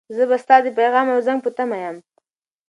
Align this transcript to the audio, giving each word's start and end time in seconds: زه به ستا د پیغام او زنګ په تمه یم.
زه 0.15 0.23
به 0.29 0.37
ستا 0.43 0.55
د 0.63 0.67
پیغام 0.77 1.07
او 1.13 1.19
زنګ 1.27 1.39
په 1.43 1.49
تمه 1.57 1.77
یم. 1.83 1.97